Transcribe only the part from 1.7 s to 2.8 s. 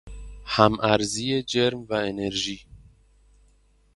و انرژی